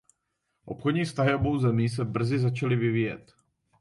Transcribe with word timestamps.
Obchodní 0.65 1.03
vztahy 1.05 1.35
obou 1.35 1.57
zemí 1.57 1.89
se 1.89 2.05
brzy 2.05 2.39
začaly 2.39 2.75
vyvíjet. 2.75 3.35